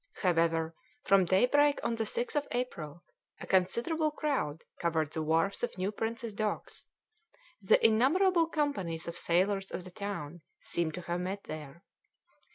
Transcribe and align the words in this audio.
However, 0.23 0.73
from 1.03 1.25
daybreak 1.25 1.79
on 1.83 1.93
the 1.93 2.05
6th 2.05 2.35
of 2.35 2.47
April 2.53 3.03
a 3.39 3.45
considerable 3.45 4.09
crowd 4.09 4.63
covered 4.79 5.11
the 5.13 5.21
wharfs 5.21 5.61
of 5.61 5.77
New 5.77 5.91
Prince's 5.91 6.33
Docks 6.33 6.87
the 7.61 7.85
innumerable 7.85 8.47
companies 8.47 9.07
of 9.07 9.15
sailors 9.15 9.69
of 9.69 9.83
the 9.83 9.91
town 9.91 10.41
seemed 10.59 10.95
to 10.95 11.01
have 11.01 11.19
met 11.21 11.43
there. 11.43 11.83